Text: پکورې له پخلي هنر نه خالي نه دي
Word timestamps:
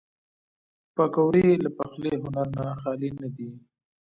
پکورې 0.95 1.47
له 1.63 1.69
پخلي 1.77 2.13
هنر 2.21 2.47
نه 2.57 2.65
خالي 2.81 3.09
نه 3.19 3.27
دي 3.35 3.49